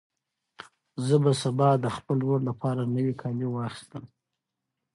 زه 1.05 1.15
به 1.23 1.31
سبا 1.41 1.69
د 1.83 1.85
خپل 1.97 2.17
ورور 2.23 2.41
لپاره 2.49 2.81
نوي 2.95 3.13
کالي 3.21 3.47
واخیستل. 3.49 4.03